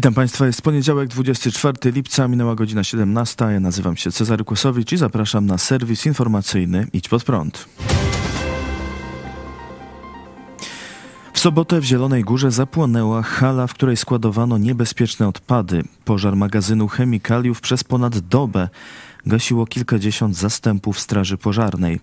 Witam 0.00 0.14
Państwa, 0.14 0.46
jest 0.46 0.62
poniedziałek 0.62 1.08
24 1.08 1.92
lipca, 1.92 2.28
minęła 2.28 2.54
godzina 2.54 2.84
17. 2.84 3.44
Ja 3.44 3.60
nazywam 3.60 3.96
się 3.96 4.12
Cezary 4.12 4.44
Kłosowicz 4.44 4.92
i 4.92 4.96
zapraszam 4.96 5.46
na 5.46 5.58
serwis 5.58 6.06
informacyjny 6.06 6.86
Idź 6.92 7.08
Pod 7.08 7.24
Prąd. 7.24 7.68
W 11.32 11.38
sobotę 11.38 11.80
w 11.80 11.84
Zielonej 11.84 12.22
Górze 12.22 12.50
zapłonęła 12.50 13.22
hala, 13.22 13.66
w 13.66 13.74
której 13.74 13.96
składowano 13.96 14.58
niebezpieczne 14.58 15.28
odpady. 15.28 15.82
Pożar 16.04 16.36
magazynu 16.36 16.88
chemikaliów 16.88 17.60
przez 17.60 17.84
ponad 17.84 18.18
dobę 18.18 18.68
gasiło 19.26 19.66
kilkadziesiąt 19.66 20.36
zastępów 20.36 21.00
Straży 21.00 21.36
Pożarnej. 21.38 22.00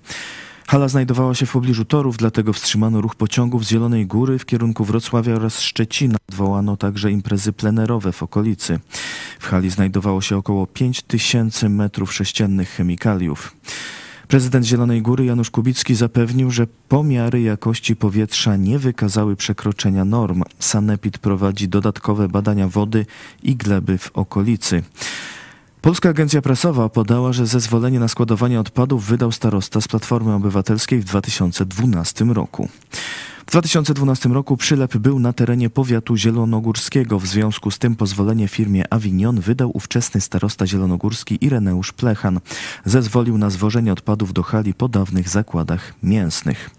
Hala 0.70 0.88
znajdowała 0.88 1.36
się 1.36 1.46
w 1.46 1.52
pobliżu 1.52 1.86
torów, 1.86 2.18
dlatego 2.18 2.54
wstrzymano 2.54 3.02
ruch 3.02 3.16
pociągów 3.16 3.66
z 3.66 3.70
Zielonej 3.70 4.06
Góry 4.06 4.40
w 4.40 4.46
kierunku 4.46 4.86
Wrocławia 4.86 5.36
oraz 5.36 5.62
Szczecina. 5.62 6.18
Odwołano 6.30 6.78
także 6.78 7.12
imprezy 7.12 7.54
plenerowe 7.54 8.12
w 8.12 8.24
okolicy. 8.24 8.80
W 9.40 9.48
hali 9.48 9.70
znajdowało 9.70 10.22
się 10.22 10.38
około 10.38 10.68
5 10.68 11.02
tysięcy 11.02 11.70
metrów 11.70 12.14
sześciennych 12.14 12.70
chemikaliów. 12.70 13.56
Prezydent 14.28 14.66
Zielonej 14.66 15.02
Góry 15.02 15.26
Janusz 15.26 15.52
Kubicki 15.52 15.96
zapewnił, 15.96 16.52
że 16.52 16.68
pomiary 16.90 17.42
jakości 17.42 17.96
powietrza 17.96 18.56
nie 18.56 18.80
wykazały 18.80 19.36
przekroczenia 19.36 20.06
norm. 20.06 20.44
Sanepid 20.60 21.18
prowadzi 21.18 21.68
dodatkowe 21.68 22.28
badania 22.28 22.68
wody 22.68 23.06
i 23.44 23.56
gleby 23.56 23.98
w 23.98 24.12
okolicy. 24.14 24.84
Polska 25.88 26.10
Agencja 26.10 26.42
Prasowa 26.42 26.90
podała, 26.90 27.34
że 27.34 27.48
zezwolenie 27.48 28.00
na 28.00 28.08
składowanie 28.08 28.60
odpadów 28.60 29.06
wydał 29.06 29.32
starosta 29.32 29.82
z 29.82 29.88
Platformy 29.88 30.34
Obywatelskiej 30.34 31.00
w 31.00 31.06
2012 31.06 32.26
roku. 32.26 32.70
W 33.46 33.52
2012 33.52 34.30
roku 34.30 34.58
przylep 34.58 34.98
był 34.98 35.20
na 35.20 35.34
terenie 35.34 35.70
powiatu 35.70 36.18
zielonogórskiego. 36.18 37.20
W 37.20 37.28
związku 37.28 37.72
z 37.72 37.80
tym 37.80 37.96
pozwolenie 37.96 38.48
firmie 38.48 38.94
Avignon 38.94 39.40
wydał 39.40 39.72
ówczesny 39.74 40.22
starosta 40.22 40.68
zielonogórski 40.68 41.46
Ireneusz 41.46 41.94
Plechan. 41.94 42.40
Zezwolił 42.86 43.38
na 43.38 43.50
zwożenie 43.50 43.94
odpadów 43.94 44.34
do 44.34 44.44
hali 44.44 44.74
po 44.74 44.88
dawnych 44.88 45.30
zakładach 45.30 45.94
mięsnych. 46.04 46.70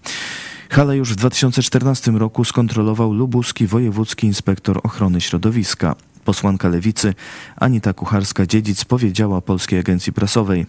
Halę 0.70 0.96
już 0.96 1.12
w 1.12 1.16
2014 1.16 2.10
roku 2.10 2.44
skontrolował 2.44 3.12
lubuski 3.12 3.66
wojewódzki 3.66 4.26
inspektor 4.26 4.80
ochrony 4.82 5.20
środowiska. 5.20 5.94
Posłanka 6.28 6.68
lewicy 6.68 7.14
Anita 7.56 7.92
Kucharska-Dziedzic 7.92 8.84
powiedziała 8.84 9.40
Polskiej 9.40 9.78
Agencji 9.78 10.12
Prasowej. 10.12 10.66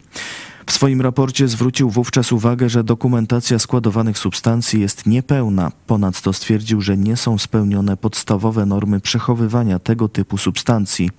W 0.65 0.71
swoim 0.71 1.01
raporcie 1.01 1.47
zwrócił 1.47 1.89
wówczas 1.89 2.31
uwagę, 2.31 2.69
że 2.69 2.83
dokumentacja 2.83 3.59
składowanych 3.59 4.17
substancji 4.17 4.81
jest 4.81 5.05
niepełna. 5.05 5.71
Ponadto 5.87 6.33
stwierdził, 6.33 6.81
że 6.81 6.97
nie 6.97 7.17
są 7.17 7.37
spełnione 7.37 7.97
podstawowe 7.97 8.65
normy 8.65 8.99
przechowywania 8.99 9.79
tego 9.79 10.09
typu 10.09 10.37
substancji. 10.37 11.09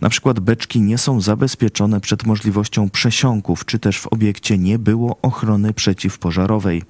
Na 0.00 0.08
przykład 0.08 0.40
beczki 0.40 0.80
nie 0.80 0.98
są 0.98 1.20
zabezpieczone 1.20 2.00
przed 2.00 2.26
możliwością 2.26 2.90
przesiąków, 2.90 3.64
czy 3.64 3.78
też 3.78 4.00
w 4.00 4.06
obiekcie 4.06 4.58
nie 4.58 4.78
było 4.78 5.16
ochrony 5.22 5.72
przeciwpożarowej, 5.72 6.82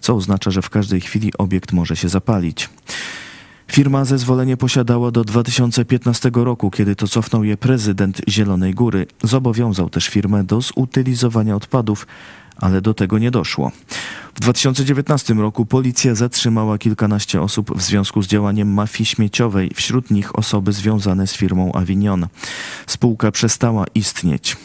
co 0.00 0.14
oznacza, 0.14 0.50
że 0.50 0.62
w 0.62 0.70
każdej 0.70 1.00
chwili 1.00 1.32
obiekt 1.38 1.72
może 1.72 1.96
się 1.96 2.08
zapalić. 2.08 2.68
Firma 3.72 4.04
zezwolenie 4.04 4.56
posiadała 4.56 5.10
do 5.10 5.24
2015 5.24 6.30
roku, 6.34 6.70
kiedy 6.70 6.96
to 6.96 7.08
cofnął 7.08 7.44
je 7.44 7.56
prezydent 7.56 8.20
Zielonej 8.28 8.74
Góry. 8.74 9.06
Zobowiązał 9.22 9.90
też 9.90 10.08
firmę 10.08 10.44
do 10.44 10.60
zutylizowania 10.60 11.56
odpadów, 11.56 12.06
ale 12.56 12.80
do 12.80 12.94
tego 12.94 13.18
nie 13.18 13.30
doszło. 13.30 13.72
W 14.34 14.40
2019 14.40 15.34
roku 15.34 15.66
policja 15.66 16.14
zatrzymała 16.14 16.78
kilkanaście 16.78 17.42
osób 17.42 17.78
w 17.78 17.82
związku 17.82 18.22
z 18.22 18.26
działaniem 18.26 18.74
mafii 18.74 19.06
śmieciowej, 19.06 19.70
wśród 19.74 20.10
nich 20.10 20.38
osoby 20.38 20.72
związane 20.72 21.26
z 21.26 21.34
firmą 21.34 21.72
Avignon. 21.72 22.26
Spółka 22.86 23.30
przestała 23.30 23.84
istnieć 23.94 24.56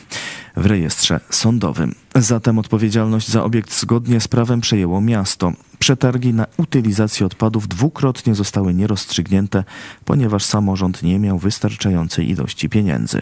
w 0.57 0.66
rejestrze 0.66 1.19
sądowym. 1.29 1.95
Zatem 2.16 2.59
odpowiedzialność 2.59 3.29
za 3.29 3.43
obiekt 3.43 3.79
zgodnie 3.79 4.19
z 4.19 4.27
prawem 4.27 4.61
przejęło 4.61 5.01
miasto. 5.01 5.51
Przetargi 5.79 6.33
na 6.33 6.45
utylizację 6.57 7.25
odpadów 7.25 7.67
dwukrotnie 7.67 8.35
zostały 8.35 8.73
nierozstrzygnięte, 8.73 9.63
ponieważ 10.05 10.43
samorząd 10.43 11.03
nie 11.03 11.19
miał 11.19 11.39
wystarczającej 11.39 12.29
ilości 12.29 12.69
pieniędzy. 12.69 13.21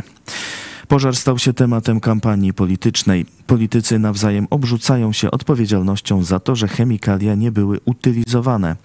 Pożar 0.87 1.15
stał 1.15 1.39
się 1.39 1.53
tematem 1.53 1.99
kampanii 1.99 2.53
politycznej. 2.53 3.25
Politycy 3.47 3.99
nawzajem 3.99 4.47
obrzucają 4.49 5.13
się 5.13 5.31
odpowiedzialnością 5.31 6.23
za 6.23 6.39
to, 6.39 6.55
że 6.55 6.67
chemikalia 6.67 7.35
nie 7.35 7.51
były 7.51 7.79
utylizowane. 7.85 8.75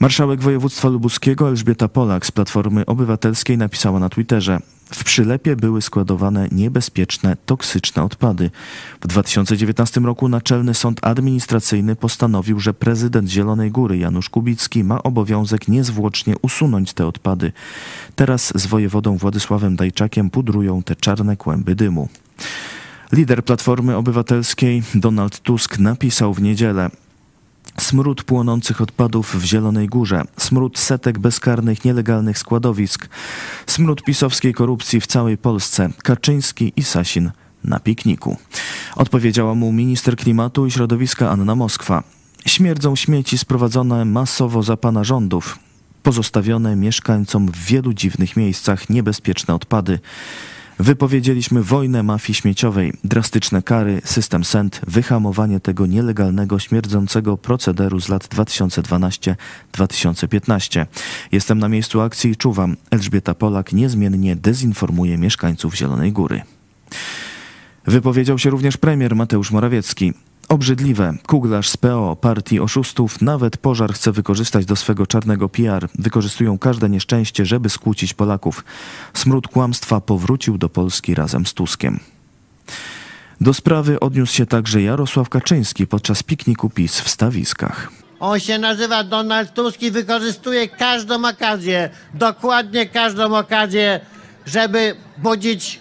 Marszałek 0.00 0.40
województwa 0.40 0.88
lubuskiego 0.88 1.48
Elżbieta 1.48 1.88
Polak 1.88 2.26
z 2.26 2.30
Platformy 2.30 2.86
Obywatelskiej 2.86 3.58
napisała 3.58 4.00
na 4.00 4.08
Twitterze: 4.08 4.60
w 4.90 5.04
przylepie 5.04 5.56
były 5.56 5.82
składowane 5.82 6.48
niebezpieczne, 6.52 7.36
toksyczne 7.46 8.02
odpady. 8.02 8.50
W 9.00 9.06
2019 9.06 10.00
roku 10.00 10.28
Naczelny 10.28 10.74
Sąd 10.74 11.06
Administracyjny 11.06 11.96
postanowił, 11.96 12.60
że 12.60 12.74
prezydent 12.74 13.30
Zielonej 13.30 13.70
Góry 13.70 13.98
Janusz 13.98 14.30
Kubicki 14.30 14.84
ma 14.84 15.02
obowiązek 15.02 15.68
niezwłocznie 15.68 16.34
usunąć 16.42 16.92
te 16.92 17.06
odpady. 17.06 17.52
Teraz 18.16 18.52
z 18.54 18.66
wojewodą 18.66 19.16
Władysławem 19.16 19.76
Dajczakiem 19.76 20.30
pudrują 20.30 20.82
te 20.82 20.96
czarne 20.96 21.36
kłęby 21.36 21.74
dymu. 21.74 22.08
Lider 23.12 23.44
Platformy 23.44 23.96
Obywatelskiej 23.96 24.82
Donald 24.94 25.40
Tusk 25.40 25.78
napisał 25.78 26.34
w 26.34 26.42
niedzielę: 26.42 26.90
Smród 27.80 28.22
płonących 28.22 28.80
odpadów 28.80 29.34
w 29.34 29.44
Zielonej 29.44 29.86
Górze, 29.86 30.22
smród 30.36 30.78
setek 30.78 31.18
bezkarnych 31.18 31.84
nielegalnych 31.84 32.38
składowisk, 32.38 33.08
smród 33.66 34.02
pisowskiej 34.02 34.54
korupcji 34.54 35.00
w 35.00 35.06
całej 35.06 35.38
Polsce, 35.38 35.90
Kaczyński 36.02 36.72
i 36.76 36.82
Sasin 36.82 37.30
na 37.64 37.80
pikniku. 37.80 38.36
Odpowiedziała 38.96 39.54
mu 39.54 39.72
minister 39.72 40.16
klimatu 40.16 40.66
i 40.66 40.70
środowiska 40.70 41.30
Anna 41.30 41.54
Moskwa. 41.54 42.02
Śmierdzą 42.46 42.96
śmieci 42.96 43.38
sprowadzone 43.38 44.04
masowo 44.04 44.62
za 44.62 44.76
pana 44.76 45.04
rządów, 45.04 45.58
pozostawione 46.02 46.76
mieszkańcom 46.76 47.46
w 47.46 47.56
wielu 47.56 47.92
dziwnych 47.94 48.36
miejscach 48.36 48.90
niebezpieczne 48.90 49.54
odpady. 49.54 49.98
Wypowiedzieliśmy 50.78 51.62
wojnę 51.62 52.02
mafii 52.02 52.34
śmieciowej, 52.34 52.92
drastyczne 53.04 53.62
kary, 53.62 54.00
system 54.04 54.44
SENT, 54.44 54.80
wyhamowanie 54.86 55.60
tego 55.60 55.86
nielegalnego, 55.86 56.58
śmierdzącego 56.58 57.36
procederu 57.36 58.00
z 58.00 58.08
lat 58.08 58.24
2012-2015. 58.24 60.86
Jestem 61.32 61.58
na 61.58 61.68
miejscu 61.68 62.00
akcji 62.00 62.30
i 62.30 62.36
czuwam. 62.36 62.76
Elżbieta 62.90 63.34
Polak 63.34 63.72
niezmiennie 63.72 64.36
dezinformuje 64.36 65.18
mieszkańców 65.18 65.76
Zielonej 65.76 66.12
Góry. 66.12 66.42
Wypowiedział 67.86 68.38
się 68.38 68.50
również 68.50 68.76
premier 68.76 69.16
Mateusz 69.16 69.50
Morawiecki. 69.50 70.12
Obrzydliwe. 70.48 71.14
Kuglarz 71.26 71.68
z 71.68 71.76
PO, 71.76 72.16
partii 72.20 72.60
oszustów, 72.60 73.22
nawet 73.22 73.56
pożar 73.56 73.94
chce 73.94 74.12
wykorzystać 74.12 74.66
do 74.66 74.76
swego 74.76 75.06
czarnego 75.06 75.48
PR. 75.48 75.88
Wykorzystują 75.98 76.58
każde 76.58 76.88
nieszczęście, 76.88 77.46
żeby 77.46 77.70
skłócić 77.70 78.14
Polaków. 78.14 78.64
Smród 79.14 79.48
kłamstwa 79.48 80.00
powrócił 80.00 80.58
do 80.58 80.68
Polski 80.68 81.14
razem 81.14 81.46
z 81.46 81.54
Tuskiem. 81.54 82.00
Do 83.40 83.54
sprawy 83.54 84.00
odniósł 84.00 84.34
się 84.34 84.46
także 84.46 84.82
Jarosław 84.82 85.28
Kaczyński 85.28 85.86
podczas 85.86 86.22
pikniku 86.22 86.70
PiS 86.70 87.00
w 87.00 87.08
Stawiskach. 87.08 87.90
On 88.20 88.40
się 88.40 88.58
nazywa 88.58 89.04
Donald 89.04 89.54
Tusk 89.54 89.82
i 89.82 89.90
wykorzystuje 89.90 90.68
każdą 90.68 91.28
okazję, 91.28 91.90
dokładnie 92.14 92.86
każdą 92.86 93.36
okazję, 93.36 94.00
żeby 94.46 94.96
budzić 95.18 95.80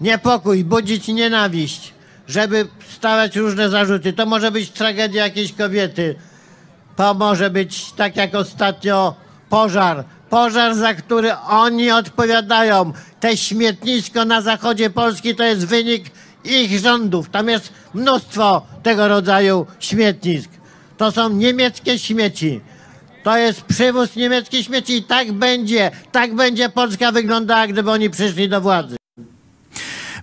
niepokój, 0.00 0.64
budzić 0.64 1.08
nienawiść 1.08 1.94
żeby 2.32 2.68
stawiać 2.96 3.36
różne 3.36 3.68
zarzuty. 3.68 4.12
To 4.12 4.26
może 4.26 4.50
być 4.50 4.70
tragedia 4.70 5.24
jakiejś 5.24 5.52
kobiety. 5.52 6.14
To 6.96 7.14
może 7.14 7.50
być 7.50 7.92
tak 7.92 8.16
jak 8.16 8.34
ostatnio 8.34 9.14
pożar. 9.48 10.04
Pożar, 10.30 10.74
za 10.74 10.94
który 10.94 11.36
oni 11.36 11.90
odpowiadają. 11.90 12.92
Te 13.20 13.36
śmietnisko 13.36 14.24
na 14.24 14.40
zachodzie 14.40 14.90
Polski 14.90 15.34
to 15.34 15.44
jest 15.44 15.66
wynik 15.66 16.04
ich 16.44 16.78
rządów. 16.80 17.28
Tam 17.30 17.48
jest 17.48 17.72
mnóstwo 17.94 18.66
tego 18.82 19.08
rodzaju 19.08 19.66
śmietnisk. 19.80 20.50
To 20.96 21.12
są 21.12 21.28
niemieckie 21.28 21.98
śmieci. 21.98 22.60
To 23.22 23.36
jest 23.36 23.62
przywóz 23.62 24.16
niemieckich 24.16 24.66
śmieci 24.66 24.96
i 24.96 25.02
tak 25.02 25.32
będzie, 25.32 25.90
tak 26.12 26.34
będzie 26.34 26.68
Polska 26.68 27.12
wyglądała, 27.12 27.66
gdyby 27.66 27.90
oni 27.90 28.10
przyszli 28.10 28.48
do 28.48 28.60
władzy. 28.60 29.01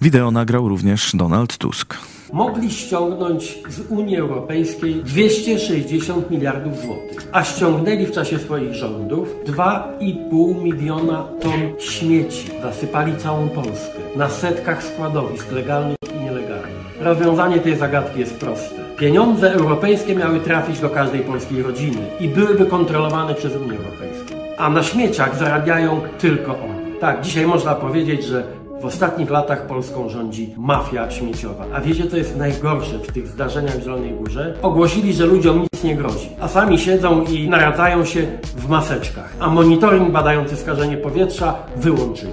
Wideo 0.01 0.31
nagrał 0.31 0.69
również 0.69 1.15
Donald 1.15 1.57
Tusk. 1.57 1.97
Mogli 2.33 2.71
ściągnąć 2.71 3.57
z 3.69 3.79
Unii 3.91 4.17
Europejskiej 4.17 4.95
260 5.03 6.31
miliardów 6.31 6.81
złotych, 6.81 7.27
a 7.31 7.43
ściągnęli 7.43 8.05
w 8.05 8.11
czasie 8.11 8.39
swoich 8.39 8.73
rządów 8.73 9.27
2,5 9.45 10.63
miliona 10.63 11.27
ton 11.41 11.79
śmieci. 11.79 12.49
Zasypali 12.61 13.17
całą 13.17 13.49
Polskę 13.49 13.99
na 14.15 14.29
setkach 14.29 14.83
składowisk 14.83 15.51
legalnych 15.51 15.97
i 16.15 16.23
nielegalnych. 16.23 16.97
Rozwiązanie 17.01 17.59
tej 17.59 17.77
zagadki 17.77 18.19
jest 18.19 18.39
proste. 18.39 18.75
Pieniądze 18.97 19.53
europejskie 19.53 20.15
miały 20.15 20.39
trafić 20.39 20.79
do 20.79 20.89
każdej 20.89 21.21
polskiej 21.21 21.63
rodziny 21.63 22.01
i 22.19 22.27
byłyby 22.27 22.65
kontrolowane 22.65 23.35
przez 23.35 23.55
Unię 23.55 23.77
Europejską. 23.77 24.35
A 24.57 24.69
na 24.69 24.83
śmieciach 24.83 25.37
zarabiają 25.37 26.01
tylko 26.19 26.51
oni. 26.51 26.79
Tak, 26.99 27.21
dzisiaj 27.21 27.45
można 27.45 27.75
powiedzieć, 27.75 28.23
że 28.25 28.58
w 28.81 28.85
ostatnich 28.85 29.29
latach 29.29 29.67
Polską 29.67 30.09
rządzi 30.09 30.53
mafia 30.57 31.11
śmieciowa. 31.11 31.65
A 31.73 31.81
wiecie, 31.81 32.07
co 32.07 32.17
jest 32.17 32.37
najgorsze 32.37 32.99
w 32.99 33.11
tych 33.11 33.27
zdarzeniach 33.27 33.77
w 33.79 33.83
Zielonej 33.83 34.13
Górze? 34.13 34.57
Ogłosili, 34.61 35.13
że 35.13 35.25
ludziom 35.25 35.61
nic 35.61 35.83
nie 35.83 35.95
grozi, 35.95 36.29
a 36.41 36.47
sami 36.47 36.79
siedzą 36.79 37.23
i 37.23 37.49
naradzają 37.49 38.05
się 38.05 38.27
w 38.55 38.69
maseczkach. 38.69 39.33
A 39.39 39.49
monitoring 39.49 40.11
badający 40.11 40.55
skażenie 40.55 40.97
powietrza 40.97 41.55
wyłączyli. 41.75 42.31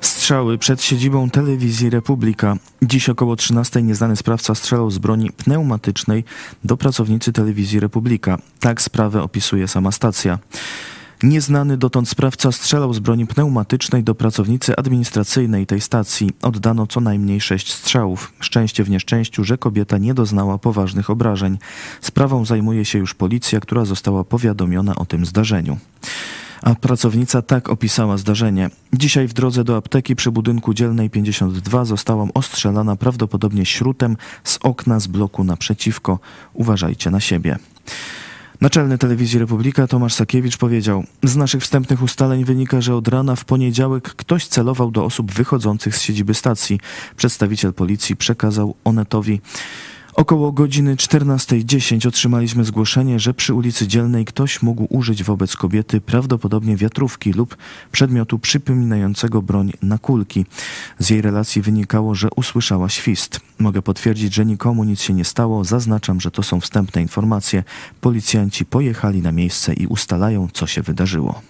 Strzały 0.00 0.58
przed 0.58 0.82
siedzibą 0.82 1.30
telewizji 1.30 1.90
Republika. 1.90 2.56
Dziś 2.82 3.08
około 3.08 3.36
13 3.36 3.82
nieznany 3.82 4.16
sprawca 4.16 4.54
strzelał 4.54 4.90
z 4.90 4.98
broni 4.98 5.30
pneumatycznej 5.30 6.24
do 6.64 6.76
pracownicy 6.76 7.32
telewizji 7.32 7.80
Republika. 7.80 8.38
Tak 8.60 8.82
sprawę 8.82 9.22
opisuje 9.22 9.68
sama 9.68 9.92
stacja. 9.92 10.38
Nieznany 11.22 11.76
dotąd 11.76 12.08
sprawca 12.08 12.52
strzelał 12.52 12.94
z 12.94 12.98
broni 12.98 13.26
pneumatycznej 13.26 14.04
do 14.04 14.14
pracownicy 14.14 14.76
administracyjnej 14.76 15.66
tej 15.66 15.80
stacji. 15.80 16.30
Oddano 16.42 16.86
co 16.86 17.00
najmniej 17.00 17.40
sześć 17.40 17.72
strzałów. 17.72 18.32
Szczęście 18.40 18.84
w 18.84 18.90
nieszczęściu, 18.90 19.44
że 19.44 19.58
kobieta 19.58 19.98
nie 19.98 20.14
doznała 20.14 20.58
poważnych 20.58 21.10
obrażeń. 21.10 21.58
Sprawą 22.00 22.44
zajmuje 22.44 22.84
się 22.84 22.98
już 22.98 23.14
policja, 23.14 23.60
która 23.60 23.84
została 23.84 24.24
powiadomiona 24.24 24.96
o 24.96 25.06
tym 25.06 25.26
zdarzeniu. 25.26 25.78
A 26.62 26.74
pracownica 26.74 27.42
tak 27.42 27.68
opisała 27.68 28.16
zdarzenie. 28.16 28.70
Dzisiaj 28.92 29.28
w 29.28 29.32
drodze 29.32 29.64
do 29.64 29.76
apteki 29.76 30.16
przy 30.16 30.30
budynku 30.30 30.74
dzielnej 30.74 31.10
52 31.10 31.84
zostałam 31.84 32.30
ostrzelana 32.34 32.96
prawdopodobnie 32.96 33.66
śrutem 33.66 34.16
z 34.44 34.58
okna 34.62 35.00
z 35.00 35.06
bloku 35.06 35.44
naprzeciwko. 35.44 36.18
Uważajcie 36.54 37.10
na 37.10 37.20
siebie. 37.20 37.58
Naczelny 38.60 38.98
Telewizji 38.98 39.38
Republika 39.38 39.86
Tomasz 39.86 40.14
Sakiewicz 40.14 40.56
powiedział: 40.56 41.04
Z 41.22 41.36
naszych 41.36 41.62
wstępnych 41.62 42.02
ustaleń 42.02 42.44
wynika, 42.44 42.80
że 42.80 42.96
od 42.96 43.08
rana 43.08 43.36
w 43.36 43.44
poniedziałek 43.44 44.14
ktoś 44.14 44.46
celował 44.46 44.90
do 44.90 45.04
osób 45.04 45.32
wychodzących 45.32 45.96
z 45.96 46.00
siedziby 46.00 46.34
stacji. 46.34 46.80
Przedstawiciel 47.16 47.74
policji 47.74 48.16
przekazał 48.16 48.74
Onetowi. 48.84 49.40
Około 50.18 50.52
godziny 50.52 50.96
14.10 50.96 52.08
otrzymaliśmy 52.08 52.64
zgłoszenie, 52.64 53.20
że 53.20 53.34
przy 53.34 53.54
ulicy 53.54 53.86
Dzielnej 53.86 54.24
ktoś 54.24 54.62
mógł 54.62 54.86
użyć 54.90 55.24
wobec 55.24 55.56
kobiety 55.56 56.00
prawdopodobnie 56.00 56.76
wiatrówki 56.76 57.32
lub 57.32 57.56
przedmiotu 57.92 58.38
przypominającego 58.38 59.42
broń 59.42 59.72
na 59.82 59.98
kulki. 59.98 60.46
Z 60.98 61.10
jej 61.10 61.22
relacji 61.22 61.62
wynikało, 61.62 62.14
że 62.14 62.28
usłyszała 62.36 62.88
świst. 62.88 63.40
Mogę 63.58 63.82
potwierdzić, 63.82 64.34
że 64.34 64.46
nikomu 64.46 64.84
nic 64.84 65.00
się 65.00 65.14
nie 65.14 65.24
stało. 65.24 65.64
Zaznaczam, 65.64 66.20
że 66.20 66.30
to 66.30 66.42
są 66.42 66.60
wstępne 66.60 67.02
informacje. 67.02 67.64
Policjanci 68.00 68.64
pojechali 68.64 69.22
na 69.22 69.32
miejsce 69.32 69.74
i 69.74 69.86
ustalają, 69.86 70.48
co 70.52 70.66
się 70.66 70.82
wydarzyło. 70.82 71.42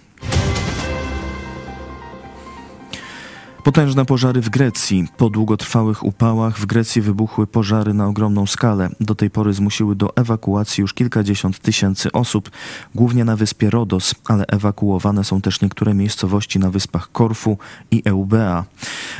Potężne 3.63 4.05
pożary 4.05 4.41
w 4.41 4.49
Grecji. 4.49 5.07
Po 5.17 5.29
długotrwałych 5.29 6.05
upałach 6.05 6.59
w 6.59 6.65
Grecji 6.65 7.01
wybuchły 7.01 7.47
pożary 7.47 7.93
na 7.93 8.07
ogromną 8.07 8.45
skalę. 8.45 8.89
Do 8.99 9.15
tej 9.15 9.29
pory 9.29 9.53
zmusiły 9.53 9.95
do 9.95 10.15
ewakuacji 10.15 10.81
już 10.81 10.93
kilkadziesiąt 10.93 11.59
tysięcy 11.59 12.11
osób, 12.11 12.49
głównie 12.95 13.25
na 13.25 13.35
wyspie 13.35 13.69
Rodos, 13.69 14.15
ale 14.25 14.45
ewakuowane 14.47 15.23
są 15.23 15.41
też 15.41 15.61
niektóre 15.61 15.93
miejscowości 15.93 16.59
na 16.59 16.71
wyspach 16.71 17.11
Korfu 17.11 17.57
i 17.91 18.01
Eubea. 18.05 18.65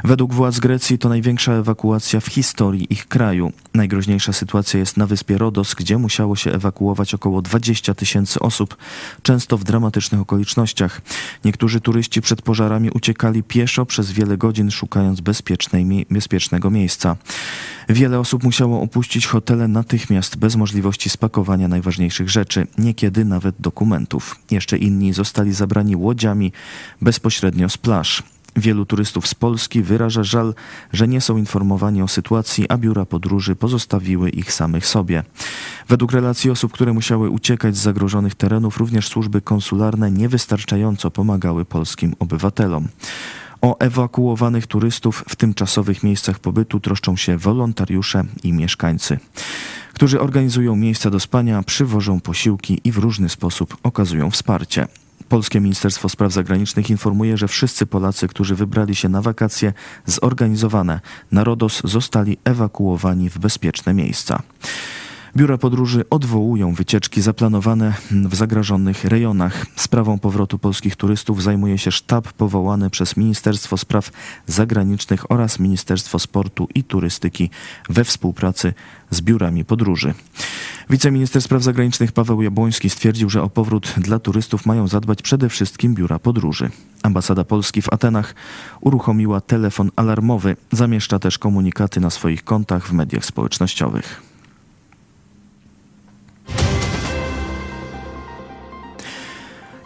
Według 0.03 0.33
władz 0.33 0.59
Grecji 0.59 0.97
to 0.97 1.09
największa 1.09 1.53
ewakuacja 1.53 2.19
w 2.19 2.27
historii 2.27 2.93
ich 2.93 3.07
kraju. 3.07 3.51
Najgroźniejsza 3.73 4.33
sytuacja 4.33 4.79
jest 4.79 4.97
na 4.97 5.07
wyspie 5.07 5.37
Rodos, 5.37 5.75
gdzie 5.75 5.97
musiało 5.97 6.35
się 6.35 6.51
ewakuować 6.51 7.13
około 7.13 7.41
20 7.41 7.93
tysięcy 7.93 8.39
osób, 8.39 8.77
często 9.21 9.57
w 9.57 9.63
dramatycznych 9.63 10.21
okolicznościach. 10.21 11.01
Niektórzy 11.45 11.81
turyści 11.81 12.21
przed 12.21 12.41
pożarami 12.41 12.89
uciekali 12.91 13.43
pieszo 13.43 13.85
przez 13.85 14.11
wiele 14.11 14.28
godzin 14.37 14.71
szukając 14.71 15.21
bezpiecznego 16.09 16.69
miejsca. 16.69 17.15
Wiele 17.89 18.19
osób 18.19 18.43
musiało 18.43 18.81
opuścić 18.81 19.27
hotele 19.27 19.67
natychmiast 19.67 20.37
bez 20.37 20.55
możliwości 20.55 21.09
spakowania 21.09 21.67
najważniejszych 21.67 22.29
rzeczy, 22.29 22.67
niekiedy 22.77 23.25
nawet 23.25 23.55
dokumentów. 23.59 24.35
Jeszcze 24.51 24.77
inni 24.77 25.13
zostali 25.13 25.53
zabrani 25.53 25.95
łodziami 25.95 26.51
bezpośrednio 27.01 27.69
z 27.69 27.77
plaż. 27.77 28.23
Wielu 28.55 28.85
turystów 28.85 29.27
z 29.27 29.35
Polski 29.35 29.81
wyraża 29.81 30.23
żal, 30.23 30.53
że 30.93 31.07
nie 31.07 31.21
są 31.21 31.37
informowani 31.37 32.01
o 32.01 32.07
sytuacji, 32.07 32.69
a 32.69 32.77
biura 32.77 33.05
podróży 33.05 33.55
pozostawiły 33.55 34.29
ich 34.29 34.53
samych 34.53 34.87
sobie. 34.87 35.23
Według 35.87 36.11
relacji 36.11 36.51
osób, 36.51 36.71
które 36.71 36.93
musiały 36.93 37.29
uciekać 37.29 37.77
z 37.77 37.81
zagrożonych 37.81 38.35
terenów, 38.35 38.77
również 38.77 39.07
służby 39.07 39.41
konsularne 39.41 40.11
niewystarczająco 40.11 41.11
pomagały 41.11 41.65
polskim 41.65 42.15
obywatelom. 42.19 42.87
O 43.61 43.79
ewakuowanych 43.79 44.67
turystów 44.67 45.23
w 45.29 45.35
tymczasowych 45.35 46.03
miejscach 46.03 46.39
pobytu 46.39 46.79
troszczą 46.79 47.15
się 47.15 47.37
wolontariusze 47.37 48.23
i 48.43 48.53
mieszkańcy, 48.53 49.19
którzy 49.93 50.21
organizują 50.21 50.75
miejsca 50.75 51.09
do 51.09 51.19
spania, 51.19 51.63
przywożą 51.63 52.19
posiłki 52.19 52.81
i 52.83 52.91
w 52.91 52.97
różny 52.97 53.29
sposób 53.29 53.77
okazują 53.83 54.31
wsparcie. 54.31 54.87
Polskie 55.29 55.61
Ministerstwo 55.61 56.09
Spraw 56.09 56.33
Zagranicznych 56.33 56.89
informuje, 56.89 57.37
że 57.37 57.47
wszyscy 57.47 57.85
Polacy, 57.85 58.27
którzy 58.27 58.55
wybrali 58.55 58.95
się 58.95 59.09
na 59.09 59.21
wakacje 59.21 59.73
zorganizowane 60.05 60.99
na 61.31 61.43
Rodos, 61.43 61.81
zostali 61.83 62.37
ewakuowani 62.43 63.29
w 63.29 63.37
bezpieczne 63.37 63.93
miejsca. 63.93 64.41
Biura 65.35 65.57
podróży 65.57 66.03
odwołują 66.09 66.73
wycieczki 66.73 67.21
zaplanowane 67.21 67.93
w 68.11 68.35
zagrożonych 68.35 69.05
rejonach. 69.05 69.65
Sprawą 69.75 70.19
powrotu 70.19 70.59
polskich 70.59 70.95
turystów 70.95 71.43
zajmuje 71.43 71.77
się 71.77 71.91
sztab 71.91 72.33
powołany 72.33 72.89
przez 72.89 73.17
Ministerstwo 73.17 73.77
Spraw 73.77 74.11
Zagranicznych 74.47 75.31
oraz 75.31 75.59
Ministerstwo 75.59 76.19
Sportu 76.19 76.67
i 76.75 76.83
Turystyki 76.83 77.49
we 77.89 78.03
współpracy 78.03 78.73
z 79.11 79.21
biurami 79.21 79.65
podróży. 79.65 80.13
Wiceminister 80.89 81.41
Spraw 81.41 81.63
Zagranicznych 81.63 82.11
Paweł 82.11 82.41
Jabłoński 82.41 82.89
stwierdził, 82.89 83.29
że 83.29 83.43
o 83.43 83.49
powrót 83.49 83.93
dla 83.97 84.19
turystów 84.19 84.65
mają 84.65 84.87
zadbać 84.87 85.21
przede 85.21 85.49
wszystkim 85.49 85.95
biura 85.95 86.19
podróży. 86.19 86.69
Ambasada 87.03 87.43
Polski 87.43 87.81
w 87.81 87.93
Atenach 87.93 88.35
uruchomiła 88.81 89.41
telefon 89.41 89.91
alarmowy, 89.95 90.55
zamieszcza 90.71 91.19
też 91.19 91.37
komunikaty 91.37 91.99
na 91.99 92.09
swoich 92.09 92.43
kontach 92.43 92.87
w 92.87 92.93
mediach 92.93 93.25
społecznościowych. 93.25 94.28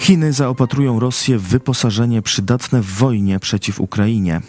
Chiny 0.03 0.33
zaopatrują 0.33 0.99
Rosję 0.99 1.37
w 1.37 1.43
wyposażenie 1.43 2.21
przydatne 2.21 2.81
w 2.81 2.85
wojnie 2.85 3.39
przeciw 3.39 3.81
Ukrainie. 3.81 4.41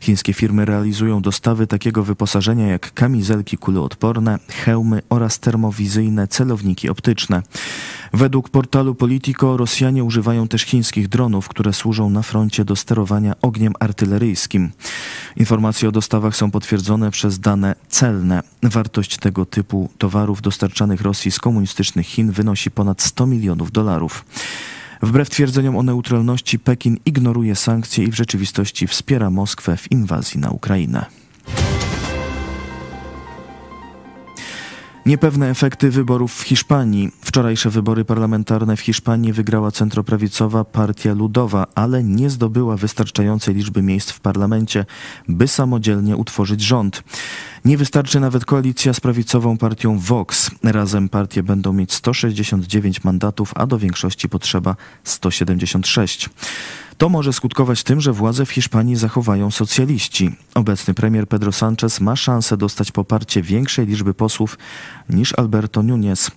Chińskie 0.00 0.32
firmy 0.32 0.64
realizują 0.64 1.22
dostawy 1.22 1.66
takiego 1.66 2.04
wyposażenia 2.04 2.66
jak 2.66 2.94
kamizelki 2.94 3.58
kuloodporne, 3.58 4.38
hełmy 4.48 5.02
oraz 5.08 5.38
termowizyjne 5.38 6.28
celowniki 6.28 6.88
optyczne. 6.88 7.42
Według 8.12 8.48
portalu 8.48 8.94
Politico 8.94 9.56
Rosjanie 9.56 10.04
używają 10.04 10.48
też 10.48 10.62
chińskich 10.62 11.08
dronów, 11.08 11.48
które 11.48 11.72
służą 11.72 12.10
na 12.10 12.22
froncie 12.22 12.64
do 12.64 12.76
sterowania 12.76 13.34
ogniem 13.42 13.72
artyleryjskim. 13.80 14.70
Informacje 15.36 15.88
o 15.88 15.92
dostawach 15.92 16.36
są 16.36 16.50
potwierdzone 16.50 17.10
przez 17.10 17.40
dane 17.40 17.74
celne. 17.88 18.42
Wartość 18.62 19.18
tego 19.18 19.46
typu 19.46 19.90
towarów 19.98 20.42
dostarczanych 20.42 21.00
Rosji 21.00 21.30
z 21.30 21.38
komunistycznych 21.38 22.06
Chin 22.06 22.32
wynosi 22.32 22.70
ponad 22.70 23.02
100 23.02 23.26
milionów 23.26 23.72
dolarów. 23.72 24.24
Wbrew 25.02 25.30
twierdzeniom 25.30 25.76
o 25.76 25.82
neutralności, 25.82 26.58
Pekin 26.58 26.96
ignoruje 27.06 27.56
sankcje 27.56 28.04
i 28.04 28.10
w 28.10 28.14
rzeczywistości 28.14 28.86
wspiera 28.86 29.30
Moskwę 29.30 29.76
w 29.76 29.92
inwazji 29.92 30.40
na 30.40 30.50
Ukrainę. 30.50 31.06
Niepewne 35.06 35.50
efekty 35.50 35.90
wyborów 35.90 36.34
w 36.34 36.42
Hiszpanii. 36.42 37.10
Wczorajsze 37.20 37.70
wybory 37.70 38.04
parlamentarne 38.04 38.76
w 38.76 38.80
Hiszpanii 38.80 39.32
wygrała 39.32 39.70
centroprawicowa 39.70 40.64
Partia 40.64 41.14
Ludowa, 41.14 41.66
ale 41.74 42.04
nie 42.04 42.30
zdobyła 42.30 42.76
wystarczającej 42.76 43.54
liczby 43.54 43.82
miejsc 43.82 44.10
w 44.10 44.20
parlamencie, 44.20 44.84
by 45.28 45.48
samodzielnie 45.48 46.16
utworzyć 46.16 46.60
rząd. 46.60 47.02
Nie 47.64 47.76
wystarczy 47.76 48.20
nawet 48.20 48.44
koalicja 48.44 48.92
z 48.92 49.00
prawicową 49.00 49.58
partią 49.58 49.98
Vox. 49.98 50.50
Razem 50.62 51.08
partie 51.08 51.42
będą 51.42 51.72
mieć 51.72 51.92
169 51.92 53.04
mandatów, 53.04 53.52
a 53.54 53.66
do 53.66 53.78
większości 53.78 54.28
potrzeba 54.28 54.76
176. 55.04 56.30
To 56.98 57.08
może 57.08 57.32
skutkować 57.32 57.82
tym, 57.82 58.00
że 58.00 58.12
władze 58.12 58.46
w 58.46 58.50
Hiszpanii 58.50 58.96
zachowają 58.96 59.50
socjaliści. 59.50 60.30
Obecny 60.54 60.94
premier 60.94 61.28
Pedro 61.28 61.50
Sánchez 61.50 62.00
ma 62.00 62.16
szansę 62.16 62.56
dostać 62.56 62.92
poparcie 62.92 63.42
większej 63.42 63.86
liczby 63.86 64.14
posłów 64.14 64.58
niż 65.08 65.38
Alberto 65.38 65.82
Núñez 65.82 66.30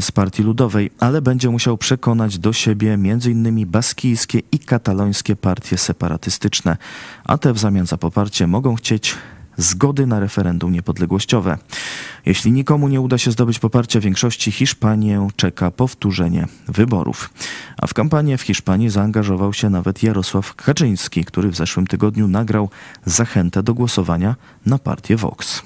z 0.00 0.12
Partii 0.12 0.42
Ludowej, 0.42 0.90
ale 0.98 1.22
będzie 1.22 1.50
musiał 1.50 1.78
przekonać 1.78 2.38
do 2.38 2.52
siebie 2.52 2.92
m.in. 2.92 3.66
baskijskie 3.66 4.42
i 4.52 4.58
katalońskie 4.58 5.36
partie 5.36 5.78
separatystyczne, 5.78 6.76
a 7.24 7.38
te 7.38 7.52
w 7.52 7.58
zamian 7.58 7.86
za 7.86 7.96
poparcie 7.96 8.46
mogą 8.46 8.74
chcieć 8.74 9.14
zgody 9.56 10.06
na 10.06 10.20
referendum 10.20 10.72
niepodległościowe. 10.72 11.58
Jeśli 12.26 12.52
nikomu 12.52 12.88
nie 12.88 13.00
uda 13.00 13.18
się 13.18 13.30
zdobyć 13.30 13.58
poparcia 13.58 14.00
większości, 14.00 14.52
Hiszpanię 14.52 15.28
czeka 15.36 15.70
powtórzenie 15.70 16.46
wyborów. 16.68 17.30
A 17.78 17.86
w 17.86 17.94
kampanię 17.94 18.38
w 18.38 18.42
Hiszpanii 18.42 18.90
zaangażował 18.90 19.52
się 19.52 19.70
nawet 19.70 20.02
Jarosław 20.02 20.54
Kaczyński, 20.54 21.24
który 21.24 21.50
w 21.50 21.56
zeszłym 21.56 21.86
tygodniu 21.86 22.28
nagrał 22.28 22.70
zachętę 23.04 23.62
do 23.62 23.74
głosowania 23.74 24.36
na 24.66 24.78
partię 24.78 25.16
Vox. 25.16 25.62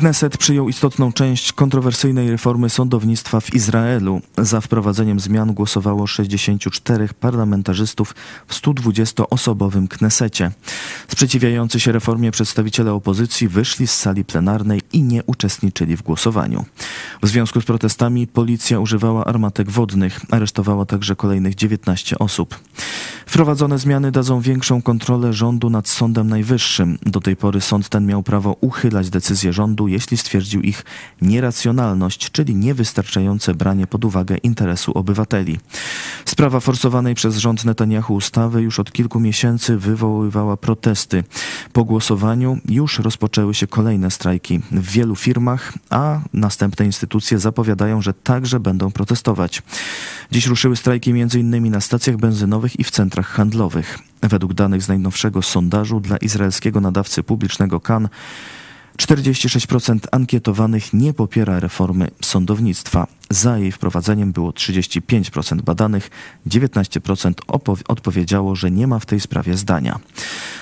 Kneset 0.00 0.38
przyjął 0.38 0.68
istotną 0.68 1.12
część 1.12 1.52
kontrowersyjnej 1.52 2.30
reformy 2.30 2.70
sądownictwa 2.70 3.40
w 3.40 3.54
Izraelu. 3.54 4.20
Za 4.38 4.60
wprowadzeniem 4.60 5.20
zmian 5.20 5.54
głosowało 5.54 6.06
64 6.06 7.08
parlamentarzystów 7.20 8.14
w 8.46 8.54
120-osobowym 8.54 9.88
Knesecie. 9.88 10.50
Sprzeciwiający 11.08 11.80
się 11.80 11.92
reformie 11.92 12.30
przedstawiciele 12.30 12.92
opozycji 12.92 13.48
wyszli 13.48 13.86
z 13.86 13.92
sali 13.92 14.24
plenarnej 14.24 14.80
i 14.92 15.02
nie 15.02 15.24
uczestniczyli 15.24 15.96
w 15.96 16.02
głosowaniu. 16.02 16.64
W 17.22 17.28
związku 17.28 17.60
z 17.60 17.64
protestami 17.64 18.26
policja 18.26 18.80
używała 18.80 19.24
armatek 19.24 19.70
wodnych, 19.70 20.20
aresztowała 20.30 20.86
także 20.86 21.16
kolejnych 21.16 21.54
19 21.54 22.18
osób. 22.18 22.60
Wprowadzone 23.30 23.78
zmiany 23.78 24.12
dadzą 24.12 24.40
większą 24.40 24.82
kontrolę 24.82 25.32
rządu 25.32 25.70
nad 25.70 25.88
Sądem 25.88 26.28
Najwyższym. 26.28 26.98
Do 27.02 27.20
tej 27.20 27.36
pory 27.36 27.60
sąd 27.60 27.88
ten 27.88 28.06
miał 28.06 28.22
prawo 28.22 28.56
uchylać 28.60 29.10
decyzje 29.10 29.52
rządu, 29.52 29.88
jeśli 29.88 30.16
stwierdził 30.16 30.62
ich 30.62 30.84
nieracjonalność, 31.22 32.30
czyli 32.30 32.54
niewystarczające 32.54 33.54
branie 33.54 33.86
pod 33.86 34.04
uwagę 34.04 34.36
interesu 34.36 34.92
obywateli. 34.92 35.58
Sprawa 36.24 36.60
forsowanej 36.60 37.14
przez 37.14 37.36
rząd 37.36 37.64
Netanyahu 37.64 38.14
ustawy 38.14 38.62
już 38.62 38.80
od 38.80 38.92
kilku 38.92 39.20
miesięcy 39.20 39.76
wywoływała 39.76 40.56
protesty. 40.56 41.24
Po 41.72 41.84
głosowaniu 41.84 42.58
już 42.68 42.98
rozpoczęły 42.98 43.54
się 43.54 43.66
kolejne 43.66 44.10
strajki 44.10 44.60
w 44.72 44.90
wielu 44.90 45.16
firmach, 45.16 45.72
a 45.90 46.20
następne 46.32 46.86
instytucje 46.86 47.38
zapowiadają, 47.38 48.02
że 48.02 48.14
także 48.14 48.60
będą 48.60 48.90
protestować. 48.90 49.62
Dziś 50.30 50.46
ruszyły 50.46 50.76
strajki 50.76 51.10
m.in. 51.10 51.70
na 51.70 51.80
stacjach 51.80 52.16
benzynowych 52.16 52.80
i 52.80 52.84
w 52.84 52.90
centrach 52.90 53.19
handlowych. 53.26 53.98
Według 54.22 54.54
danych 54.54 54.82
z 54.82 54.88
najnowszego 54.88 55.42
sondażu 55.42 56.00
dla 56.00 56.16
izraelskiego 56.16 56.80
nadawcy 56.80 57.22
publicznego 57.22 57.80
KAN 57.80 58.08
46% 59.00 59.98
ankietowanych 60.12 60.92
nie 60.92 61.14
popiera 61.14 61.60
reformy 61.60 62.10
sądownictwa. 62.22 63.06
Za 63.30 63.58
jej 63.58 63.72
wprowadzeniem 63.72 64.32
było 64.32 64.50
35% 64.50 65.62
badanych, 65.62 66.10
19% 66.46 67.32
odpowiedziało, 67.88 68.56
że 68.56 68.70
nie 68.70 68.86
ma 68.86 68.98
w 68.98 69.06
tej 69.06 69.20
sprawie 69.20 69.56
zdania. 69.56 69.98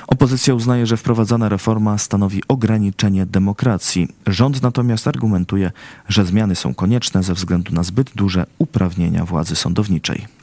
Opozycja 0.07 0.55
uznaje, 0.55 0.87
że 0.87 0.97
wprowadzana 0.97 1.49
reforma 1.49 1.99
stanowi 1.99 2.43
ograniczenie 2.49 3.27
demokracji. 3.27 4.09
Rząd 4.27 4.63
natomiast 4.63 5.09
argumentuje, 5.09 5.73
że 6.09 6.25
zmiany 6.25 6.55
są 6.55 6.75
konieczne 6.75 7.23
ze 7.23 7.35
względu 7.35 7.75
na 7.75 7.83
zbyt 7.83 8.11
duże 8.15 8.47
uprawnienia 8.59 9.25
władzy 9.25 9.57
sądowniczej. 9.57 10.38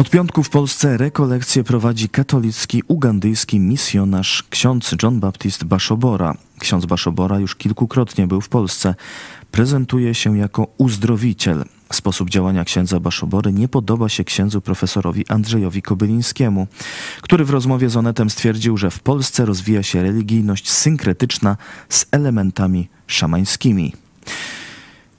Od 0.00 0.10
piątku 0.10 0.42
w 0.42 0.50
Polsce 0.50 0.96
rekolekcję 0.96 1.64
prowadzi 1.64 2.08
katolicki 2.08 2.82
ugandyjski 2.88 3.60
misjonarz 3.60 4.44
ksiądz 4.50 4.94
John 5.02 5.20
Baptist 5.20 5.64
Bashobora. 5.64 6.34
Ksiądz 6.58 6.86
Bashobora 6.86 7.38
już 7.38 7.56
kilkukrotnie 7.56 8.26
był 8.26 8.40
w 8.40 8.48
Polsce. 8.48 8.94
Prezentuje 9.50 10.14
się 10.14 10.38
jako 10.38 10.66
uzdrowiciel. 10.78 11.64
Sposób 11.92 12.30
działania 12.30 12.64
księdza 12.64 13.00
Baszobory 13.00 13.52
nie 13.52 13.68
podoba 13.68 14.08
się 14.08 14.24
księdzu 14.24 14.60
profesorowi 14.60 15.24
Andrzejowi 15.28 15.82
Kobylińskiemu, 15.82 16.66
który 17.22 17.44
w 17.44 17.50
rozmowie 17.50 17.90
z 17.90 17.96
Onetem 17.96 18.30
stwierdził, 18.30 18.76
że 18.76 18.90
w 18.90 19.00
Polsce 19.00 19.46
rozwija 19.46 19.82
się 19.82 20.02
religijność 20.02 20.70
synkretyczna 20.70 21.56
z 21.88 22.06
elementami 22.12 22.88
szamańskimi. 23.06 23.92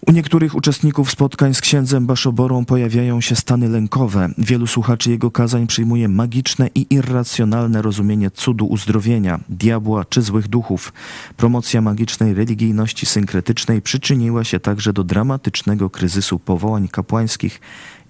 U 0.08 0.12
niektórych 0.12 0.56
uczestników 0.56 1.12
spotkań 1.12 1.54
z 1.54 1.62
księdzem 1.62 2.08
Baszoborą 2.08 2.66
pojawiają 2.66 3.22
się 3.22 3.36
stany 3.36 3.70
lękowe. 3.70 4.30
Wielu 4.38 4.68
słuchaczy 4.68 5.12
jego 5.12 5.32
kazań 5.32 5.68
przyjmuje 5.68 6.08
magiczne 6.08 6.70
i 6.76 6.88
irracjonalne 6.90 7.82
rozumienie 7.82 8.32
cudu 8.32 8.66
uzdrowienia, 8.66 9.40
diabła 9.50 10.06
czy 10.06 10.22
złych 10.22 10.48
duchów. 10.48 10.94
Promocja 11.38 11.82
magicznej 11.82 12.34
religijności 12.34 13.06
synkretycznej 13.06 13.82
przyczyniła 13.82 14.44
się 14.44 14.60
także 14.60 14.94
do 14.94 15.04
dramatycznego 15.04 15.90
kryzysu 15.90 16.40
powołań 16.40 16.88
kapłańskich 16.88 17.62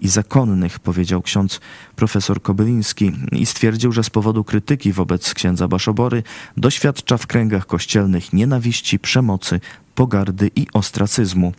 i 0.02 0.08
zakonnych, 0.08 0.78
powiedział 0.78 1.22
ksiądz 1.22 1.60
profesor 1.96 2.42
Kobyliński 2.42 3.12
i 3.32 3.46
stwierdził, 3.46 3.92
że 3.92 4.04
z 4.04 4.10
powodu 4.10 4.44
krytyki 4.44 4.92
wobec 4.92 5.34
księdza 5.34 5.68
Baszobory 5.68 6.22
doświadcza 6.56 7.16
w 7.16 7.26
kręgach 7.26 7.66
kościelnych 7.66 8.32
nienawiści, 8.32 8.98
przemocy, 8.98 9.60
pogardy 9.94 10.50
i 10.56 10.66
ostracyzmu. 10.72 11.52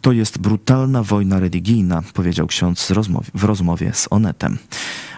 To 0.00 0.12
jest 0.12 0.38
brutalna 0.38 1.02
wojna 1.02 1.40
religijna, 1.40 2.02
powiedział 2.14 2.46
ksiądz 2.46 2.92
w 3.34 3.44
rozmowie 3.44 3.92
z 3.94 4.08
Onetem. 4.10 4.58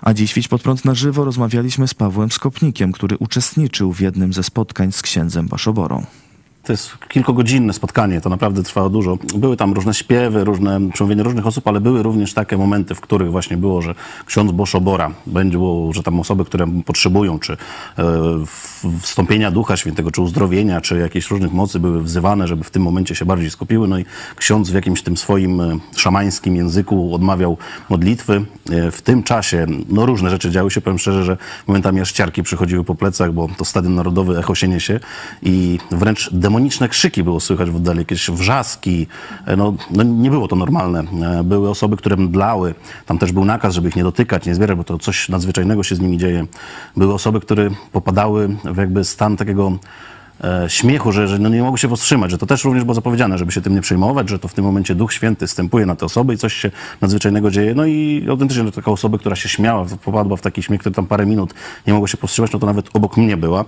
A 0.03 0.15
dziś 0.15 0.31
Świć 0.31 0.49
pod 0.49 0.63
prąd 0.63 0.85
na 0.85 0.95
żywo 0.95 1.25
rozmawialiśmy 1.25 1.89
z 1.89 1.95
Pawłem 1.95 2.31
Skopnikiem, 2.31 2.93
który 2.93 3.17
uczestniczył 3.19 3.93
w 3.93 4.01
jednym 4.01 4.33
ze 4.33 4.43
spotkań 4.43 4.93
z 4.93 5.03
księdzem 5.03 5.47
Baszoborą. 5.47 6.07
To 6.69 6.73
jest 6.73 6.99
kilkugodzinne 7.09 7.73
spotkanie, 7.73 8.21
to 8.21 8.31
naprawdę 8.31 8.63
trwało 8.63 8.91
dużo. 8.91 9.19
Były 9.35 9.57
tam 9.57 9.73
różne 9.73 9.95
śpiewy, 9.95 10.45
różne 10.45 10.91
przemówienia 10.93 11.23
różnych 11.23 11.47
osób, 11.47 11.69
ale 11.69 11.81
były 11.81 12.03
również 12.03 12.35
takie 12.35 12.57
momenty, 12.57 12.95
w 12.95 13.01
których 13.01 13.31
właśnie 13.31 13.57
było, 13.57 13.83
że 13.83 13.95
ksiądz 14.27 14.53
Boszobora, 14.53 15.11
było, 15.27 15.93
że 15.93 16.03
tam 16.03 16.21
osoby, 16.21 16.45
które 16.45 16.67
potrzebują, 16.87 17.39
czy 17.39 17.53
e, 17.53 18.05
wstąpienia 19.01 19.51
Ducha 19.51 19.77
Świętego, 19.77 20.11
czy 20.11 20.23
uzdrowienia, 20.23 20.81
czy 20.81 20.99
jakiejś 20.99 21.31
różnych 21.31 21.53
mocy 21.53 21.81
były 21.81 22.03
wzywane, 22.03 22.49
żeby 22.49 22.65
w 22.65 22.71
tym 22.71 22.83
momencie 22.83 23.15
się 23.15 23.25
bardziej 23.25 23.51
skupiły. 23.51 23.89
No 23.89 23.99
i 23.99 24.05
ksiądz 24.37 24.71
w 24.71 24.75
jakimś 24.75 25.03
tym 25.03 25.17
swoim 25.17 25.61
e, 25.61 25.79
szamańskim 25.97 26.57
języku 26.57 27.15
odmawiał 27.15 27.57
modlitwy. 27.89 28.45
E, 28.71 28.91
w 28.91 29.03
tym 29.03 29.23
czasie, 29.23 29.67
no 29.89 30.07
różne 30.07 30.31
rzeczy 30.31 30.51
działy 30.51 30.71
się, 30.71 30.81
powiem 30.81 30.99
szczerze, 30.99 31.25
że 31.25 31.37
momentami 31.67 32.01
aż 32.01 32.13
ciarki 32.13 32.43
przychodziły 32.43 32.85
po 32.85 32.95
plecach, 32.95 33.33
bo 33.33 33.49
to 33.57 33.65
Stadion 33.65 33.95
Narodowy 33.95 34.39
echo 34.39 34.55
się 34.55 34.69
niesie 34.69 35.01
i 35.43 35.79
wręcz 35.91 36.31
demonicznie 36.33 36.58
demoniczne 36.59 36.89
krzyki 36.89 37.23
było 37.23 37.41
słychać 37.41 37.71
w 37.71 37.77
oddali, 37.77 37.99
jakieś 37.99 38.31
wrzaski. 38.31 39.07
E, 39.47 39.57
no, 39.57 39.75
no, 39.91 40.03
nie 40.03 40.31
było 40.31 40.49
to 40.49 40.57
normalne. 40.57 41.05
E, 41.41 41.45
były 41.45 41.71
osoby, 41.71 41.97
które 41.97 42.17
mdlały. 42.17 42.75
Tam 43.07 43.19
też 43.19 43.33
był 43.33 43.45
nakaz, 43.45 43.75
żeby 43.75 43.89
ich 43.89 43.97
nie 43.97 44.03
dotykać, 44.03 44.47
nie 44.47 44.55
zbierać, 44.55 44.77
bo 44.77 44.85
to 44.85 44.99
coś 44.99 45.29
nadzwyczajnego 45.29 45.83
się 45.83 45.95
z 45.95 46.01
nimi 46.01 46.19
dzieje. 46.19 46.47
Były 46.97 47.15
osoby, 47.15 47.41
które 47.41 47.71
popadały 47.93 48.57
w 48.65 48.77
jakby 48.77 49.05
stan 49.05 49.37
takiego 49.37 49.79
śmiechu, 50.69 51.13
że, 51.13 51.29
że 51.29 51.39
no 51.39 51.49
nie 51.49 51.63
mogły 51.63 51.79
się 51.79 51.89
powstrzymać, 51.89 52.31
że 52.31 52.39
to 52.39 52.47
też 52.47 52.65
również 52.65 52.85
było 52.85 52.95
zapowiedziane, 52.95 53.39
żeby 53.39 53.53
się 53.53 53.61
tym 53.61 53.75
nie 53.75 53.81
przejmować, 53.81 54.29
że 54.29 54.39
to 54.39 54.49
w 54.49 54.55
tym 54.55 54.65
momencie 54.65 54.95
Duch 54.95 55.13
Święty 55.13 55.47
wstępuje 55.47 55.87
na 55.87 55.97
te 55.97 56.07
osoby 56.07 56.35
i 56.35 56.37
coś 56.37 56.55
się 56.55 56.71
nadzwyczajnego 57.01 57.51
dzieje. 57.51 57.75
No 57.75 57.87
i 57.87 58.27
autentycznie 58.31 58.73
taka 58.73 58.91
osoba, 58.91 59.19
która 59.19 59.37
się 59.37 59.49
śmiała, 59.49 59.87
popadła 60.05 60.37
w 60.37 60.41
taki 60.41 60.63
śmiech, 60.63 60.81
który 60.81 60.95
tam 60.95 61.07
parę 61.07 61.27
minut 61.27 61.55
nie 61.87 61.93
mogło 61.93 62.09
się 62.09 62.17
powstrzymać, 62.17 62.53
no 62.53 62.59
to 62.59 62.67
nawet 62.67 62.91
obok 62.93 63.17
mnie 63.17 63.37
była. 63.37 63.65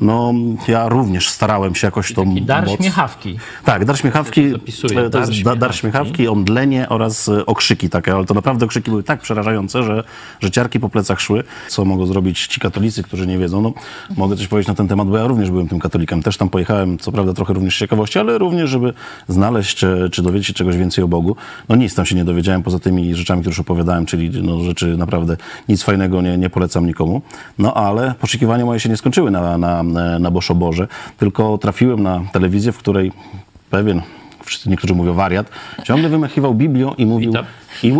No 0.00 0.34
ja 0.68 0.88
również 0.88 1.28
starałem 1.28 1.74
się 1.74 1.86
jakoś 1.86 2.12
to... 2.12 2.24
Taki 2.24 2.42
dar 2.42 2.66
moc... 2.66 2.80
śmiechawki. 2.80 3.38
Tak, 3.64 3.84
dar 3.84 3.98
śmiechawki, 3.98 4.52
to, 4.52 4.88
to 4.88 5.10
dar 5.10 5.28
jest 5.30 5.58
dar 5.58 5.74
śmiechawki, 5.74 6.28
omdlenie 6.28 6.88
oraz 6.88 7.28
e, 7.28 7.46
okrzyki 7.46 7.90
takie, 7.90 8.14
ale 8.14 8.24
to 8.24 8.34
naprawdę 8.34 8.64
okrzyki 8.64 8.90
były 8.90 9.02
tak 9.02 9.20
przerażające, 9.20 9.82
że, 9.82 10.04
że 10.40 10.50
ciarki 10.50 10.80
po 10.80 10.88
plecach 10.88 11.20
szły. 11.20 11.44
Co 11.68 11.84
mogą 11.84 12.06
zrobić 12.06 12.46
ci 12.46 12.60
katolicy, 12.60 13.02
którzy 13.02 13.26
nie 13.26 13.38
wiedzą? 13.38 13.60
No, 13.60 13.72
mogę 14.16 14.36
coś 14.36 14.48
powiedzieć 14.48 14.68
na 14.68 14.74
ten 14.74 14.88
temat, 14.88 15.08
bo 15.08 15.18
ja 15.18 15.26
również 15.26 15.50
byłem 15.50 15.68
tym 15.68 15.78
katolikiem 15.78 16.05
Też 16.24 16.36
tam 16.36 16.48
pojechałem, 16.48 16.98
co 16.98 17.12
prawda 17.12 17.32
trochę 17.32 17.52
również 17.52 17.76
z 17.76 17.78
ciekawości, 17.78 18.18
ale 18.18 18.38
również, 18.38 18.70
żeby 18.70 18.92
znaleźć, 19.28 19.76
czy, 19.76 20.08
czy 20.12 20.22
dowiedzieć 20.22 20.46
się 20.46 20.52
czegoś 20.52 20.76
więcej 20.76 21.04
o 21.04 21.08
Bogu. 21.08 21.36
No 21.68 21.76
nic 21.76 21.94
tam 21.94 22.06
się 22.06 22.16
nie 22.16 22.24
dowiedziałem 22.24 22.62
poza 22.62 22.78
tymi 22.78 23.14
rzeczami, 23.14 23.40
które 23.40 23.50
już 23.50 23.60
opowiadałem, 23.60 24.06
czyli 24.06 24.42
no, 24.42 24.60
rzeczy 24.60 24.96
naprawdę 24.96 25.36
nic 25.68 25.82
fajnego 25.82 26.22
nie, 26.22 26.38
nie 26.38 26.50
polecam 26.50 26.86
nikomu. 26.86 27.22
No 27.58 27.74
ale 27.74 28.14
poszukiwania 28.20 28.64
moje 28.64 28.80
się 28.80 28.88
nie 28.88 28.96
skończyły 28.96 29.30
na, 29.30 29.58
na, 29.58 29.82
na 30.18 30.30
Boszoborze, 30.30 30.88
tylko 31.18 31.58
trafiłem 31.58 32.02
na 32.02 32.22
telewizję, 32.32 32.72
w 32.72 32.78
której 32.78 33.12
pewien 33.70 34.02
wszyscy 34.46 34.70
niektórzy 34.70 34.94
mówią 34.94 35.14
wariat, 35.14 35.50
ciągle 35.84 36.08
wymachiwał 36.08 36.54
Biblią 36.54 36.94
i 36.94 37.06
mówił... 37.06 37.32
I, 37.82 37.92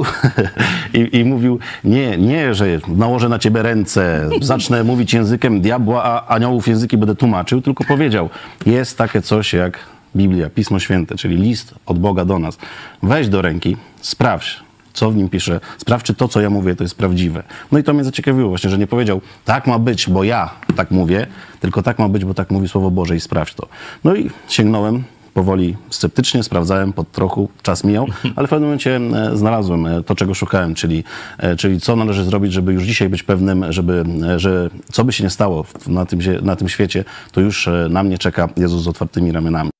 i, 0.98 1.16
I, 1.18 1.24
mówił, 1.24 1.58
nie, 1.84 2.18
nie, 2.18 2.54
że 2.54 2.66
nałożę 2.88 3.28
na 3.28 3.38
ciebie 3.38 3.62
ręce, 3.62 4.28
zacznę 4.40 4.84
mówić 4.90 5.14
językiem 5.14 5.60
diabła, 5.60 6.04
a 6.04 6.34
aniołów 6.34 6.68
języki 6.68 6.96
będę 6.96 7.14
tłumaczył, 7.14 7.62
tylko 7.62 7.84
powiedział, 7.84 8.30
jest 8.66 8.98
takie 8.98 9.22
coś 9.22 9.52
jak 9.52 9.78
Biblia, 10.16 10.50
Pismo 10.50 10.78
Święte, 10.78 11.16
czyli 11.16 11.36
list 11.36 11.74
od 11.86 11.98
Boga 11.98 12.24
do 12.24 12.38
nas. 12.38 12.58
Weź 13.02 13.28
do 13.28 13.42
ręki, 13.42 13.76
sprawdź, 14.00 14.60
co 14.92 15.10
w 15.10 15.16
nim 15.16 15.28
pisze, 15.28 15.60
sprawdź, 15.78 16.06
czy 16.06 16.14
to, 16.14 16.28
co 16.28 16.40
ja 16.40 16.50
mówię, 16.50 16.76
to 16.76 16.84
jest 16.84 16.94
prawdziwe. 16.94 17.42
No 17.72 17.78
i 17.78 17.82
to 17.82 17.94
mnie 17.94 18.04
zaciekawiło 18.04 18.48
właśnie, 18.48 18.70
że 18.70 18.78
nie 18.78 18.86
powiedział, 18.86 19.20
tak 19.44 19.66
ma 19.66 19.78
być, 19.78 20.10
bo 20.10 20.24
ja 20.24 20.50
tak 20.76 20.90
mówię, 20.90 21.26
tylko 21.60 21.82
tak 21.82 21.98
ma 21.98 22.08
być, 22.08 22.24
bo 22.24 22.34
tak 22.34 22.50
mówi 22.50 22.68
Słowo 22.68 22.90
Boże 22.90 23.16
i 23.16 23.20
sprawdź 23.20 23.54
to. 23.54 23.68
No 24.04 24.14
i 24.14 24.30
sięgnąłem 24.48 25.04
powoli 25.36 25.76
sceptycznie 25.90 26.42
sprawdzałem, 26.42 26.92
pod 26.92 27.12
trochu 27.12 27.48
czas 27.62 27.84
mijał, 27.84 28.06
ale 28.36 28.46
w 28.46 28.50
pewnym 28.50 28.68
momencie 28.68 28.96
e, 28.96 29.36
znalazłem 29.36 29.86
e, 29.86 30.02
to, 30.02 30.14
czego 30.14 30.34
szukałem, 30.34 30.74
czyli, 30.74 31.04
e, 31.38 31.56
czyli 31.56 31.80
co 31.80 31.96
należy 31.96 32.24
zrobić, 32.24 32.52
żeby 32.52 32.72
już 32.72 32.82
dzisiaj 32.82 33.08
być 33.08 33.22
pewnym, 33.22 33.72
żeby, 33.72 34.04
że 34.36 34.70
co 34.92 35.04
by 35.04 35.12
się 35.12 35.24
nie 35.24 35.30
stało 35.30 35.66
na 35.86 36.06
tym, 36.06 36.20
na 36.42 36.56
tym 36.56 36.68
świecie, 36.68 37.04
to 37.32 37.40
już 37.40 37.68
na 37.90 38.02
mnie 38.02 38.18
czeka 38.18 38.48
Jezus 38.56 38.82
z 38.82 38.88
otwartymi 38.88 39.32
ramionami. 39.32 39.70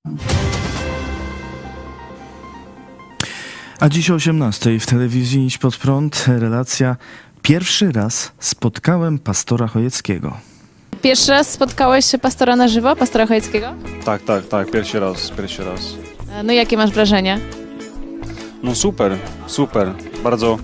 A 3.81 3.89
dziś 3.89 4.11
o 4.11 4.15
18 4.15 4.81
w 4.81 4.87
telewizji 4.87 5.47
Iść 5.47 5.59
Pod 5.59 5.77
Prąd 5.77 6.25
relacja 6.29 6.97
Pierwszy 7.43 7.93
raz 7.93 8.33
spotkałem 8.39 9.19
pastora 9.19 9.67
Chojeckiego. 9.67 10.56
Pierwszy 11.03 11.31
raz 11.31 11.51
spotkałeś 11.53 12.07
pastora 12.23 12.57
na 12.57 12.69
żywo, 12.69 12.97
pastora 12.97 13.27
Chojeckiego? 13.27 13.67
Tak, 14.05 14.23
tak, 14.23 14.47
tak, 14.47 14.71
pierwszy 14.71 15.01
raz, 15.01 15.31
pierwszy 15.31 15.65
raz. 15.65 15.81
E, 16.33 16.43
No 16.43 16.53
i 16.53 16.57
jakie 16.57 16.77
masz 16.77 16.91
wrażenie? 16.91 17.39
No 18.63 18.75
super, 18.75 19.19
super. 19.47 19.93
Bardzo 20.25 20.59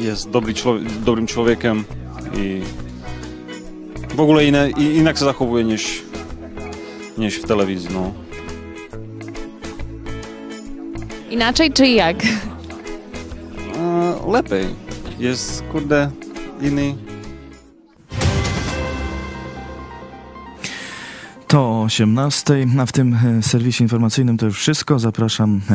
jest 0.00 0.30
dobry 0.30 0.54
człowiek, 0.54 0.92
dobrym 0.92 1.26
człowiekiem 1.26 1.84
i 2.38 2.60
w 4.14 4.20
ogóle 4.20 4.44
inne, 4.44 4.70
inaczej 4.70 5.18
się 5.18 5.24
zachowuje 5.24 5.64
niż, 5.64 6.02
niż 7.18 7.36
w 7.36 7.44
telewizji, 7.46 7.88
no. 7.94 8.12
Inaczej 11.30 11.72
czy 11.72 11.86
jak? 11.86 12.16
E, 13.76 14.30
lepiej. 14.32 14.64
Jest, 15.18 15.62
kurde, 15.72 16.10
inny. 16.62 16.94
18, 21.86 22.66
a 22.78 22.86
w 22.86 22.92
tym 22.92 23.14
e, 23.14 23.42
serwisie 23.42 23.82
informacyjnym 23.82 24.36
to 24.36 24.46
już 24.46 24.58
wszystko. 24.58 24.98
Zapraszam 24.98 25.60
e, 25.70 25.74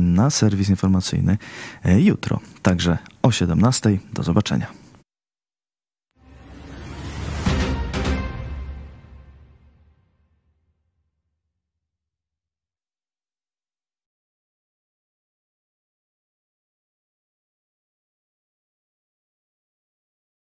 na 0.00 0.30
serwis 0.30 0.68
informacyjny 0.68 1.38
e, 1.84 2.00
jutro, 2.00 2.40
także 2.62 2.98
o 3.22 3.30
17. 3.30 3.98
Do 4.12 4.22
zobaczenia. 4.22 4.85